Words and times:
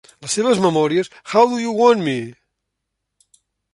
Les 0.25 0.31
seves 0.37 0.61
memòries, 0.63 1.11
"How 1.33 1.45
Do 1.51 1.59
You 1.67 1.75
Want 1.81 2.05
Me?". 2.11 2.17